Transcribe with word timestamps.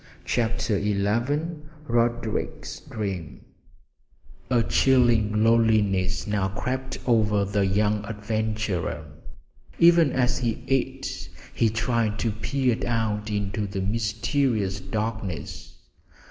CHAPTER 0.25 0.81
XI 0.81 1.05
RODERICK'S 1.87 2.79
DREAM 2.89 3.41
A 4.49 4.63
chilling 4.63 5.43
loneliness 5.43 6.25
now 6.25 6.47
crept 6.47 6.97
over 7.05 7.45
the 7.45 7.67
young 7.67 8.03
adventurer. 8.05 9.05
Even 9.77 10.11
as 10.11 10.39
he 10.39 10.63
ate 10.67 11.29
he 11.53 11.69
tried 11.69 12.17
to 12.17 12.31
peer 12.31 12.77
out 12.87 13.29
into 13.29 13.67
the 13.67 13.79
mysterious 13.83 14.79
darkness. 14.79 15.77